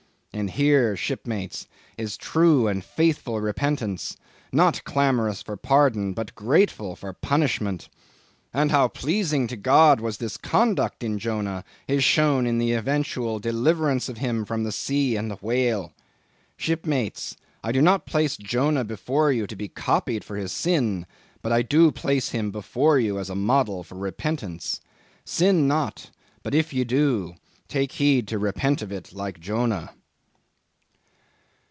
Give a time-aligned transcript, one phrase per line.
[0.33, 1.67] And here, shipmates,
[1.97, 4.15] is true and faithful repentance;
[4.53, 7.89] not clamorous for pardon, but grateful for punishment.
[8.53, 13.39] And how pleasing to God was this conduct in Jonah, is shown in the eventual
[13.39, 15.91] deliverance of him from the sea and the whale.
[16.55, 21.05] Shipmates, I do not place Jonah before you to be copied for his sin
[21.41, 24.79] but I do place him before you as a model for repentance.
[25.25, 26.09] Sin not;
[26.41, 27.35] but if you do,
[27.67, 29.91] take heed to repent of it like Jonah."